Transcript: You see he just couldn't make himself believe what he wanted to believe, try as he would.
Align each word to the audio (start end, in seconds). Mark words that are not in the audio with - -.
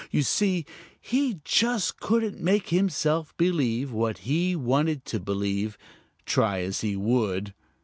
You 0.09 0.23
see 0.23 0.65
he 0.99 1.41
just 1.45 1.99
couldn't 1.99 2.41
make 2.41 2.69
himself 2.69 3.37
believe 3.37 3.91
what 3.91 4.17
he 4.25 4.55
wanted 4.55 5.05
to 5.05 5.19
believe, 5.19 5.77
try 6.25 6.61
as 6.61 6.81
he 6.81 6.95
would. 6.95 7.53